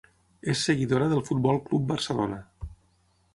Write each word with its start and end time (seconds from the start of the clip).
És 0.53 0.63
seguidora 0.69 1.09
del 1.11 1.21
Futbol 1.27 1.61
Club 1.67 1.85
Barcelona. 1.93 2.41